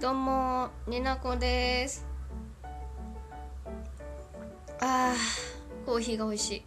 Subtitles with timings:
[0.00, 2.04] どうもになこです。
[4.80, 6.62] あーコーヒーが美味しい。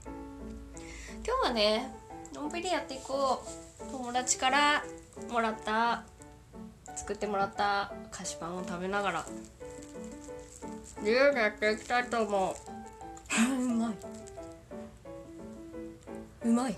[1.25, 1.91] 今日はね
[2.33, 3.91] のんびりやっていこう。
[3.91, 4.83] 友達から
[5.29, 6.03] もらった
[6.95, 9.25] 作ってもらった菓子パンを食べながら。
[10.99, 12.55] 自由でやっていきたいと思う。
[13.61, 13.93] うまい。
[16.43, 16.77] うまい。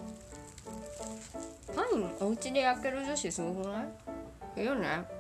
[1.76, 3.82] パンお家で焼ける女子すごくな
[4.58, 4.62] い？
[4.62, 5.19] いいよね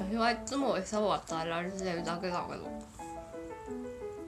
[0.00, 2.62] 私はいつも餌を与えられてるだけだけど。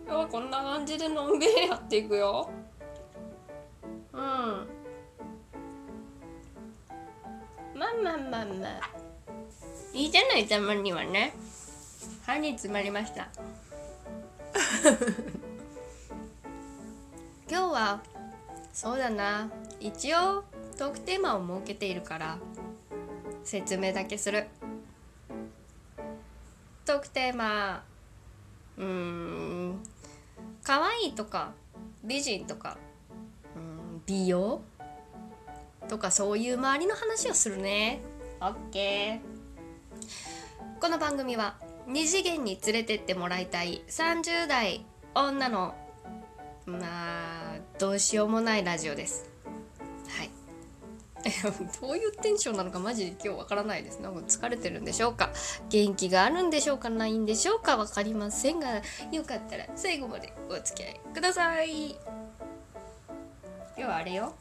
[0.06, 2.50] 今日はこんな感じでのんびりやっていくよ。
[4.12, 4.20] うん。
[4.20, 4.66] ま
[7.86, 8.90] あまあまあまあ。
[9.94, 11.32] いいじゃないたまにはね。
[12.26, 13.30] 歯に詰まりました。
[17.48, 18.02] 今日は
[18.74, 19.48] そうだな。
[19.80, 20.44] 一応
[20.76, 22.36] トークテーマを設けているから
[23.42, 24.48] 説明だけする
[26.84, 27.84] トークテーマ
[28.76, 29.78] うーん
[30.64, 31.52] 可愛いとか
[32.02, 32.76] 美人とか
[33.54, 34.60] うん美容
[35.88, 38.00] とかそういう周りの話をするね。
[38.40, 39.20] OK
[40.80, 41.54] この番組は
[41.86, 45.76] 二次元に連れてってもらいたい30代女の
[46.66, 49.31] まあどうしようもないラジオです。
[51.80, 54.00] どういうテンションなのかマジで今日わからないです。
[54.00, 55.30] なんか疲れてるんでしょうか？
[55.68, 56.90] 元気があるんでしょうか？
[56.90, 57.76] ないんでしょうか？
[57.76, 61.90] わかりませんがよかったら最後までお付き合いください。
[61.90, 61.98] 今
[63.76, 64.34] 日はあれよ。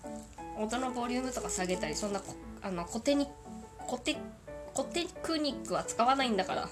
[0.57, 3.27] 音のボリュームとか下げたりそんなこあのコテに
[3.87, 4.17] コテ
[4.73, 6.69] コテクニックは使わないんだから。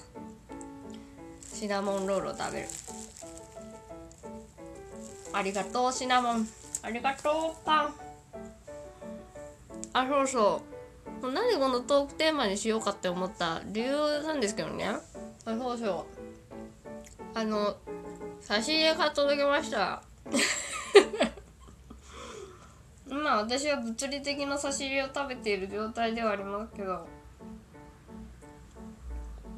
[1.52, 2.68] シナモンロールを食べる。
[5.32, 6.48] ありがとうシナモン。
[6.82, 8.09] ありがとうパン。
[10.00, 10.62] あそうそ
[11.22, 11.32] う。
[11.32, 14.86] なんでこのトークテーマにしようかって思った理由なんですけどね。
[14.88, 15.02] あ
[15.44, 16.06] そうそ
[17.34, 17.38] う。
[17.38, 17.76] あの
[18.40, 20.02] 差し入れが届きました。
[23.10, 27.06] 今私は物理的な差し入れを食べている状態ではありますけど。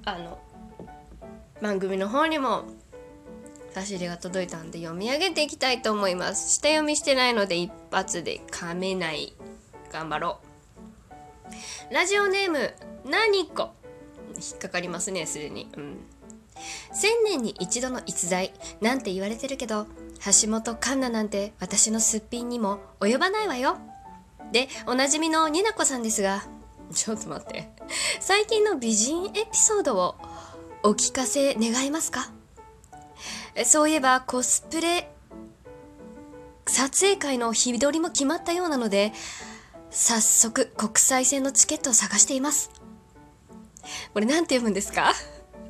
[0.05, 0.41] あの
[1.61, 2.65] 番組の方にも
[3.71, 6.53] 差し入れが届いたんで読み上げていきたいと思います。
[6.55, 9.33] 下読みしてないので一発で噛めない
[9.93, 10.39] 頑張ろ
[11.91, 11.95] う。
[11.95, 12.75] ラジオネーム
[13.09, 13.71] なにこ。
[14.35, 15.69] 引っかかりますねすでに。
[15.77, 15.99] うん。
[16.93, 19.87] 千年に一度の逸材なんて言われてるけど
[20.25, 23.77] 橋本環奈なんて私のすっぴんにも及ばないわよ。
[24.53, 26.45] でおなじみのになこさんですが
[26.93, 27.71] ちょっと待って。
[28.21, 30.17] 最近の美人エピソードを
[30.83, 32.31] お聞かせ願えますか？
[33.65, 35.11] そういえばコスプレ
[36.67, 39.13] 撮影会の日取りも決まったようなので
[39.93, 42.71] 早速国際線のチケットを探しています。
[44.15, 45.13] これなんて読むんですか？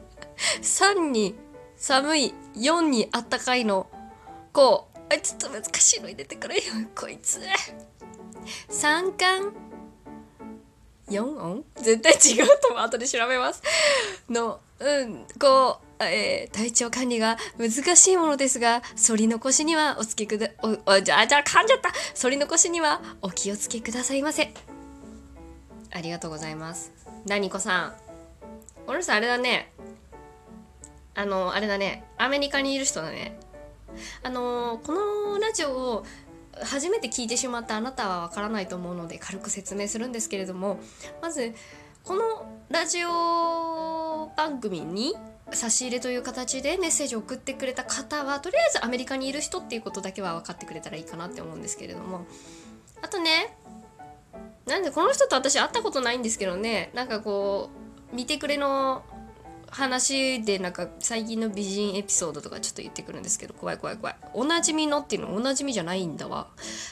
[0.62, 1.34] 3に
[1.76, 3.88] 寒い4にあったかいの。
[4.52, 4.98] こう。
[5.12, 6.62] あちょっと難しいの入れてくれよ。
[6.94, 7.40] こいつ。
[8.70, 9.50] 三冠
[11.08, 11.64] 4音？
[11.76, 12.80] 絶対違うと思う。
[12.80, 13.62] 後で調べます。
[14.30, 21.90] のうんこう、えー体調管理が難しいものですが反り残しにはおつけくだおおじゃあじゃあ噛んじゃった。
[22.20, 24.52] 反り残しにはお気をつけくださいませ。
[25.90, 26.92] ありがとうございます。
[27.26, 27.94] なにこさん。
[28.86, 29.72] この人あれだね。
[31.14, 32.04] あのあれだね。
[32.18, 33.38] アメリカにいる人だね。
[34.22, 36.06] あのこのラジオを
[36.62, 40.80] 初めて聞いてしまったあなたはわからないと思うので軽く説明するんですけれども
[41.20, 41.54] まず
[42.04, 45.14] このラジオ番組に
[45.54, 52.26] 差し入れという形でメッセージを送ってくれた方はとりあえずアメリカにいる人っていうことだけは分かってくれたらいいかなって思うんですけれども。
[53.02, 53.56] あとね
[54.66, 57.70] なんでこの人と私会ったことないんですけどねなんかこ
[58.12, 59.02] う見てくれの
[59.72, 64.16] 話でなんか最近の美人エピソードとかちょっと言ってくるんですけど怖い怖い怖い。
[64.34, 66.48] おなじみのっていうのおなじみじゃないんだわ。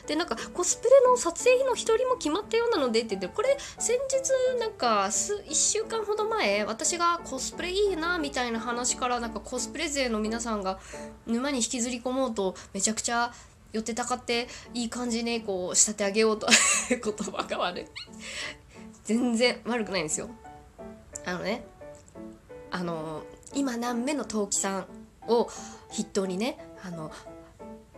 [0.06, 10.78] でなんかコスプレの撮影の一人も決まったようなのでって言ってこれ先日なんか数1週間ほど前私がコスプレいいなみたいな話からなんかコスプレ勢の皆さんが
[11.26, 13.34] 沼に引きずり込もうとめちゃくちゃ
[13.72, 16.46] 寄ってたかっていい感じにこう仕立て上げようと
[16.88, 17.86] 言葉が悪い。
[19.04, 20.30] 全然悪くないんですよ。
[21.26, 21.64] あのね
[22.70, 23.22] あの
[23.54, 24.86] 今何目の陶器さん
[25.28, 25.48] を
[25.90, 27.10] 筆頭にねあの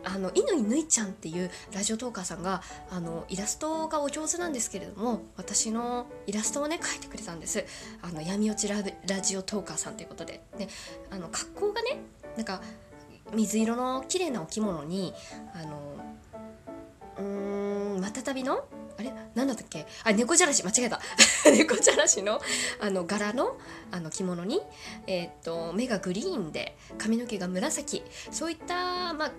[0.05, 7.65] あの乾ぬいちゃんっていうラジオトーカーさんがあのイラストがお上手なんですけれども私のイラストをね描いてくれたんです。
[8.03, 10.43] あの闇落ちララジオトーカーさんということで。
[10.59, 10.69] で
[11.11, 12.01] あの格好がね
[12.37, 12.61] なんか
[13.33, 15.15] 水色の綺麗なお着物に
[15.55, 15.79] あの
[17.19, 18.65] うーんまたたびの
[19.09, 19.13] あれ？
[19.35, 19.87] 何だったっけ？
[20.05, 20.63] あ猫じゃらし。
[20.65, 21.01] 間違えた。
[21.51, 22.41] 猫じゃらしの
[22.81, 23.59] あの柄の
[23.91, 24.61] あの着物に、
[25.07, 28.03] えー、っと目がグリーンで髪の毛が紫。
[28.31, 29.33] そういったまあ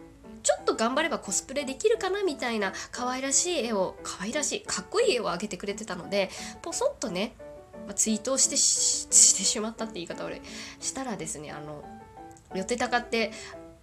[0.44, 2.24] ちょっと頑張ればコスプレできるかな？
[2.24, 6.30] みたいな可愛らしい絵を可愛らしいかっこいい絵を上げてくれてたので
[6.62, 7.36] ポソッとね、
[7.88, 10.30] まあ、ツイートをしてしてしまったって言い方を
[10.82, 11.84] したらですねあの
[12.54, 13.32] 寄ってたかって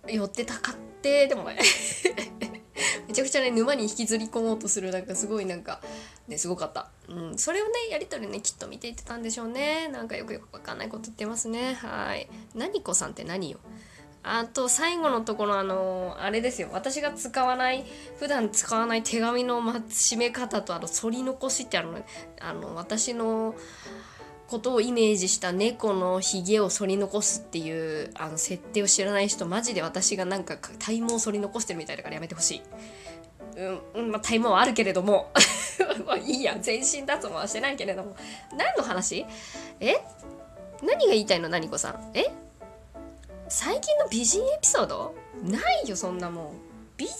[0.06, 1.58] 寄ってたかってでもね
[3.10, 5.80] めちゃくちゃね沼に引きずり込もうとするなんかすごいなんか
[6.28, 9.88] ねすごかった、うん、それをねやり取りねきっと見ていってたんでしょうね。
[9.88, 11.74] なんかよくよくわかんないこと言ってますね。
[11.74, 12.28] はい。
[12.54, 13.58] 何子さんって何よ？
[14.22, 16.68] あと最後のところあのあれですよ。
[16.72, 17.84] 私が使わない
[18.18, 21.98] 普段使わない手紙の締め方とあの反り残しってあるの
[22.40, 23.56] あの私の
[24.50, 32.62] ことをイメージした猫のひげを反り残すっていうあの設定を知らない人マジで私がなんか体毛を反り残してるみたいだからやめてほしい。
[33.94, 35.30] うん、まあ、体毛はあるけれども。
[36.04, 38.16] ま あいいや全身脱毛はしてないけれども。
[38.56, 39.24] 何の話？
[39.78, 39.98] え？
[40.82, 42.10] 何が言いたいの何子さん？
[42.14, 42.32] え？
[43.48, 45.14] 最近の美人エピソード？
[45.44, 46.52] ないよそんなもん。
[46.96, 47.14] 美人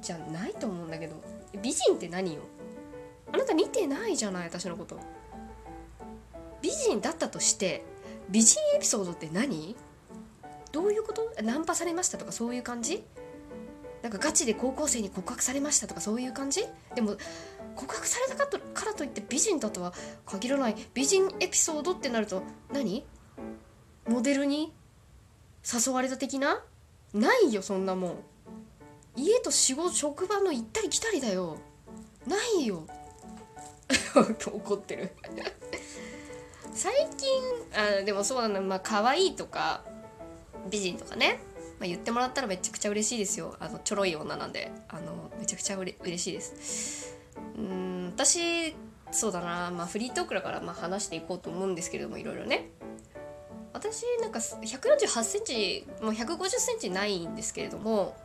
[0.00, 1.16] じゃないと思うんだけど。
[1.60, 2.40] 美人って何よ？
[3.32, 4.98] あなた見てないじゃない私のこと。
[6.64, 7.84] 美人だったとして
[8.30, 9.76] 美人エピソードって何？
[10.72, 11.30] どういうこと？
[11.42, 13.04] ナンパされましたとかそういう感じ？
[14.00, 16.64] なんかガチで高校生に告白されましたとかそういう感じ？
[16.94, 17.18] でも
[17.76, 19.92] 告白されたからといって美人だとは
[20.24, 20.74] 限らない。
[20.94, 23.04] 美人エピソードってなると何？
[24.08, 24.72] モデルに？
[25.86, 26.62] 誘われた的な？
[27.12, 28.16] ないよそんなもん。
[29.16, 31.58] 家と仕事職場の行ったり来たりだよ。
[32.26, 32.86] ないよ。
[34.50, 35.14] 怒ってる。
[36.74, 37.28] 最近
[38.00, 39.82] あでもそうだなまあ可愛いとか
[40.68, 41.38] 美人とかね、
[41.78, 43.56] まあ、言ってもらったらめちゃくちゃ嬉しいですよ。
[43.60, 44.72] あのちょろい女なんで。
[44.88, 47.16] あのめちゃくちゃうれ嬉しいです。
[47.56, 48.74] うん私
[49.10, 52.70] そうだな、まあ、フリートークだからまあ話していこうと思うんですけれどもいろいろね。
[53.72, 58.16] 私なんか148センチもう150センチないんですけれども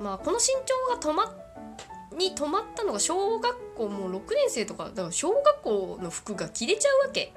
[0.00, 1.43] まあこの身長が止まっ
[2.16, 7.32] に泊まったのが小学校もう6年生とかだから小学校の服が着れちゃうわけ。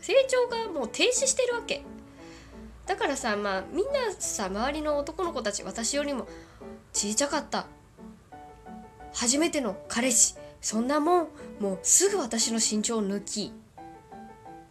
[0.00, 1.82] 成長がもう停止してるわけ。
[2.86, 6.26] だからさまあみんなさ周りの男の子たち私よりも
[6.92, 7.66] ちいちゃかった。
[9.12, 10.34] 初めての彼氏。
[10.60, 11.28] そんなもん
[11.60, 13.52] もうすぐ私の身長を抜き。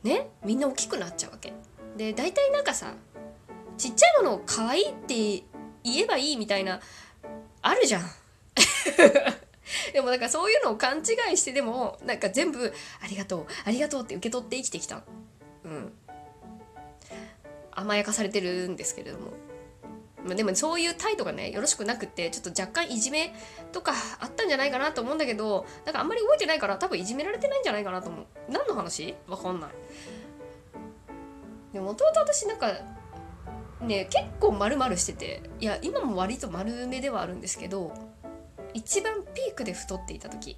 [0.04, 0.30] ね？
[0.44, 1.54] みんな大きくなっちゃうわけ。
[1.96, 2.94] で大体なんかさ
[3.78, 5.44] ちっちゃいものを可愛いって
[5.84, 6.80] 言えばいいみたいな
[7.62, 8.04] あるじゃん。
[9.94, 15.04] でもなんかそういうのを勘違いしてでもなんか全部ありがとうありがとうって受け取って生きてきた。
[15.64, 15.94] うん。
[17.72, 19.32] 甘やかされてるんですけれども。
[20.24, 23.36] まあ、でもそういう態度がねよろしくなくってちょっと若干いじめ
[23.74, 28.26] とかあったんじゃないかなと思うんだけどなんかあんまり動いてないから多分いじめられてないんじゃないかなと思う。
[28.50, 29.16] 何の話？
[29.28, 29.70] わかんない。
[31.74, 32.72] でもともと私なんか
[33.82, 37.92] ね結構丸々してていや今も割と丸めではあるんですけど
[38.74, 40.58] 一番ピークで太っていた時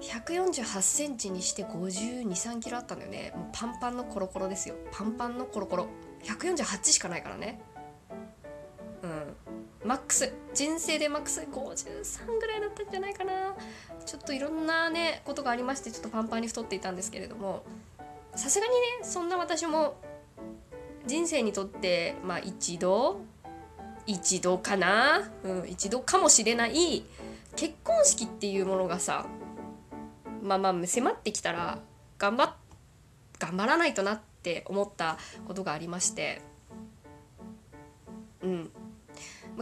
[0.00, 3.32] 148センチにして5 2 3キロあったんだよね。
[3.36, 4.74] もうパンパンのコロコロですよ。
[4.92, 5.86] パンパンのコロコロ。
[6.24, 7.60] 148しかないからね。
[9.02, 9.36] うん。
[9.84, 10.32] マックス。
[10.54, 11.42] 人生でマックス。
[11.42, 13.54] 53ぐらいだったんじゃないかな。
[14.06, 17.62] ちょっといろんなねことがありましてちょっとパンパンに太っていたんですけれども。
[18.34, 19.96] さすがにねそんな私も
[21.06, 23.20] 人生にとってまあ一度
[24.10, 27.04] 一度かな、うん、一度かもしれない。
[27.54, 29.26] 結婚式っていうものがさ
[30.42, 31.78] まあまあ迫ってきたら
[32.18, 32.56] 頑張
[33.38, 36.42] 頑張らないとなって思ったことがありまして。
[38.42, 38.70] うん。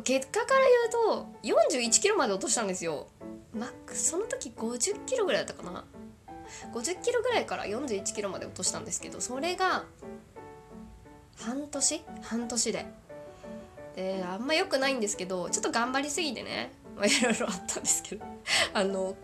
[0.04, 3.08] 結果から言うと41キロまで落としたんですよ。
[3.52, 5.84] マックその時50キロぐらいだったかな。
[6.72, 9.84] 50キロぐらいから41キロまで落としたんですけどそれが
[11.36, 12.02] 半年？
[12.22, 12.86] 半年で。
[13.98, 18.24] であんま良くないんですけどちょっと頑張りすぎてねまいろいろあったんですけど
[18.72, 19.16] あの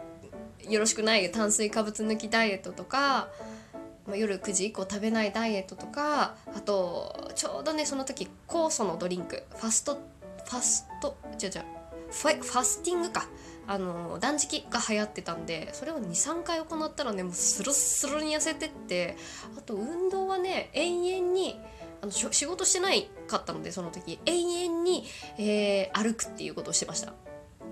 [0.68, 3.28] よろしくない炭水化物抜きダイエットとか、
[4.06, 9.94] まあ、夜9時以降食べないダイエットとかあとちょうどねその時酵素のドリンクファスト
[10.44, 11.64] ファスト違う違う
[12.10, 13.28] ファファスティングか。
[13.66, 19.16] あの断食が流行ってたんでそれを23回行ったらねもうスルスルに痩せてって
[19.56, 21.58] あと運動はね延々に
[22.04, 24.18] あの仕事してないかったのでその時。
[24.26, 25.04] 延々に、
[25.38, 27.14] えー、歩くっていうことをしてました。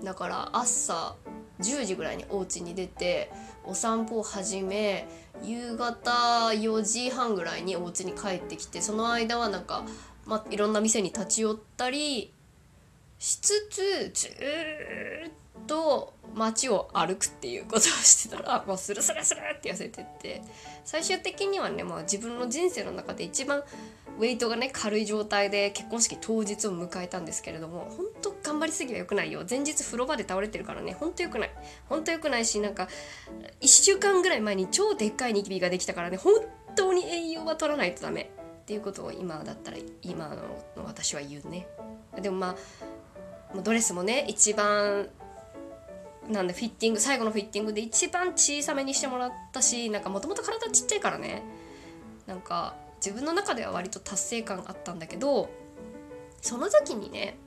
[0.03, 1.15] だから朝
[1.61, 3.31] 10時ぐらいにお家に出て
[3.63, 5.07] お散歩を始め
[5.43, 6.11] 夕方
[6.49, 9.85] 4時半ぐらいにお家に帰ってきてその間はなんか、
[10.25, 12.33] まあ、いろんな店に立ち寄ったり
[13.19, 14.31] しつつずっ
[15.67, 20.41] と街を歩くっていうことをしてたら もうスルスルスルって痩せてって。
[20.83, 23.63] 最終的にはね、まあ、自分の人生の中で一番
[24.19, 29.43] ウェイトがね軽い状態で結婚式当日を迎えたんですけれども本当頑張りすぎは良くないよ。
[29.49, 31.51] 前日風呂場で倒れてるからね本当良くない。
[31.87, 32.89] 本当良くないしなんか
[33.61, 36.33] 1週間ぐらい前に超でっかいニキビができたからね本
[36.75, 38.29] 当に栄養は取らないとダメ。
[38.63, 41.67] っていうことを今だったら今の私は言うね。
[42.21, 42.55] でもま
[43.55, 45.09] あドレスもね一番
[46.29, 51.43] なんでフィッティング最後のフィッティングで一番小さめにしてもらったしなんかもともと体ちっちゃいからね。
[52.27, 55.49] なんか自分の中では割と達成感あったんだけど
[56.41, 57.37] その時にね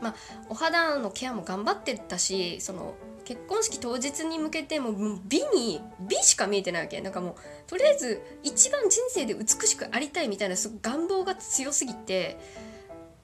[0.00, 0.14] まあ
[0.48, 2.94] お肌のケアも頑張ってたしその
[3.24, 7.00] 結婚式当日に向けてもう美に美しか見えてないわけ。
[7.00, 7.34] なんかもう
[7.68, 12.36] とりあえず一番人生で美しくありたいみたいなすご願望が強すぎて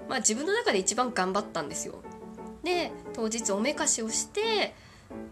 [0.09, 1.97] まあ自分の中で一番頑張ったんですよ。
[2.63, 4.75] で当日おめかしをして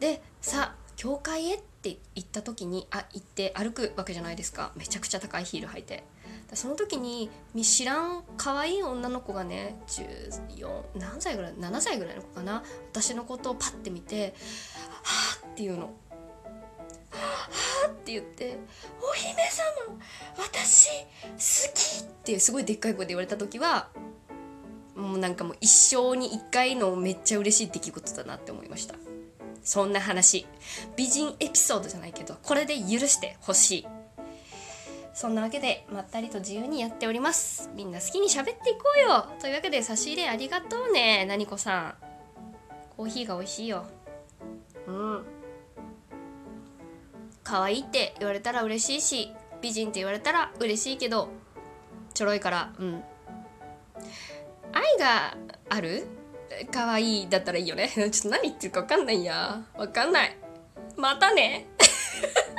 [0.01, 6.05] でさあ教会へって行った時にあ行って歩くわけじゃないですかめちゃくちゃ高いヒール履いて
[6.55, 14.35] その時に見知らん可愛い女の子がね14何歳ぐらい7歳ぐらいの子かな私のことをパッて見て
[15.03, 15.93] 「はあ」っていうの。
[17.11, 17.49] は
[17.87, 18.59] あって言って
[19.01, 19.99] 「お姫様
[20.37, 23.89] 私好き!」ってすごいでっかい声で言われた時は
[25.07, 28.97] もうなんかもう一生に一回のめっちゃ嬉しい出来事だなって思いました。
[29.63, 30.47] そんな話。
[30.97, 33.87] 美人エピソードじゃないけどこれで許してほしい。
[35.15, 37.71] そんなわけでまったりと自由にやっております。
[37.75, 39.27] みんな好きに喋っていこうよ。
[39.41, 41.95] というわけで差し入れありがとうねなにこさん。
[42.97, 43.87] コーヒーが美味しいよ。
[44.87, 45.25] うん。
[47.45, 49.33] 可愛いって言われたら嬉しいし
[49.63, 51.29] 美人って言われたら嬉しいけど
[52.13, 53.05] ちょろいからうん。
[54.73, 55.37] 愛が
[55.69, 56.07] ある？
[56.73, 57.89] 可愛いだったらいいよね。
[57.95, 59.63] ちょっと何言ってるか分かんないや。
[59.77, 60.37] 分かんない。
[60.97, 61.67] またね。